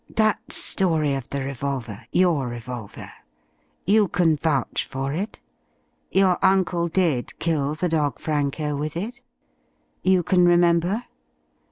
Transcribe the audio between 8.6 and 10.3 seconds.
with it? You